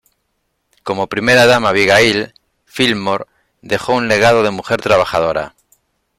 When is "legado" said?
4.07-4.41